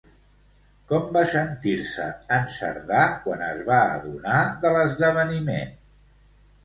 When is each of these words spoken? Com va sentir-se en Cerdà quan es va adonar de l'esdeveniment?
Com 0.91 1.03
va 1.17 1.21
sentir-se 1.33 2.07
en 2.37 2.49
Cerdà 2.55 3.03
quan 3.27 3.45
es 3.51 3.61
va 3.71 3.77
adonar 3.99 4.41
de 4.65 4.73
l'esdeveniment? 4.79 5.81